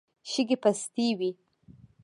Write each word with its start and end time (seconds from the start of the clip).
شګې 0.29 0.57
پستې 0.63 1.07
وې. 1.19 1.29